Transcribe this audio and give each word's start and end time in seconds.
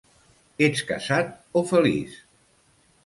Ets 0.67 0.81
casat 0.87 1.29
o 1.61 1.65
feliç? 1.73 2.17